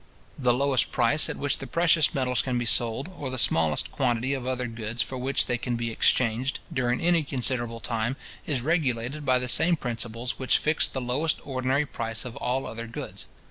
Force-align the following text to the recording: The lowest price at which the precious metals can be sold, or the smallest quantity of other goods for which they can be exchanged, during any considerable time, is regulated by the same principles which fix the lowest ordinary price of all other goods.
The 0.39 0.51
lowest 0.51 0.91
price 0.91 1.29
at 1.29 1.37
which 1.37 1.59
the 1.59 1.67
precious 1.67 2.15
metals 2.15 2.41
can 2.41 2.57
be 2.57 2.65
sold, 2.65 3.07
or 3.19 3.29
the 3.29 3.37
smallest 3.37 3.91
quantity 3.91 4.33
of 4.33 4.47
other 4.47 4.65
goods 4.65 5.03
for 5.03 5.15
which 5.15 5.45
they 5.45 5.59
can 5.59 5.75
be 5.75 5.91
exchanged, 5.91 6.57
during 6.73 6.99
any 7.01 7.21
considerable 7.21 7.79
time, 7.79 8.17
is 8.47 8.63
regulated 8.63 9.25
by 9.27 9.37
the 9.37 9.47
same 9.47 9.75
principles 9.75 10.39
which 10.39 10.57
fix 10.57 10.87
the 10.87 11.01
lowest 11.01 11.37
ordinary 11.45 11.85
price 11.85 12.25
of 12.25 12.35
all 12.37 12.65
other 12.65 12.87
goods. 12.87 13.27